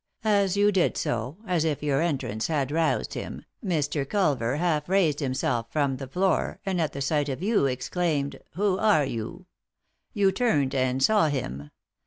[0.23, 4.03] As you did so, as if your entrance had roused him, Mr.
[4.09, 8.79] Culver half raised himself from the floor, and, at the sight of you, exclaimed,' Who
[8.79, 9.45] are you?'
[10.15, 11.69] You turned and saw him.